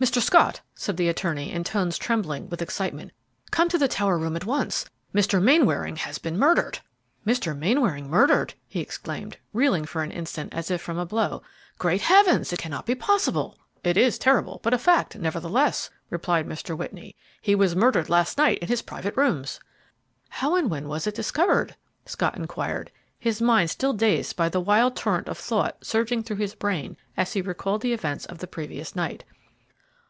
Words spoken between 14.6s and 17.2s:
but a fact, nevertheless," replied Mr. Whitney;